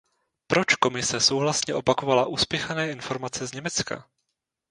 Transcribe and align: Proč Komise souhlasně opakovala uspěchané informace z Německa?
Proč 0.47 0.75
Komise 0.75 1.19
souhlasně 1.19 1.73
opakovala 1.75 2.25
uspěchané 2.27 2.91
informace 2.91 3.47
z 3.47 3.53
Německa? 3.53 4.05